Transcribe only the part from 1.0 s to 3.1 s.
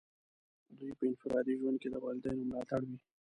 انفرادي ژوند کې د والدینو ملاتړ وي.